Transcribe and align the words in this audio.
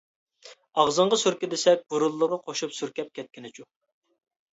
ئاغزىڭغا 0.83 1.19
سۈركە 1.23 1.49
دېسەك، 1.51 1.83
بۇرۇنلىرىغا 1.93 2.39
قوشۇپ 2.47 2.73
سۈركەپ 2.79 3.13
كەتكىنىچۇ. 3.21 3.67